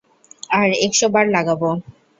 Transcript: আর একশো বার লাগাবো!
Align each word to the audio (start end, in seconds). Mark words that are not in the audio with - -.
আর 0.51 0.69
একশো 0.85 1.07
বার 1.13 1.25
লাগাবো! 1.35 1.69